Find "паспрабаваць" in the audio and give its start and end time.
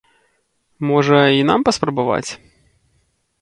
1.67-2.27